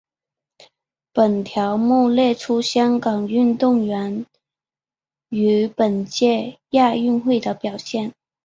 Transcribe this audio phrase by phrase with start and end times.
[1.13, 4.25] 本条目列出香港运动员
[5.29, 8.11] 于本届亚运会的表现。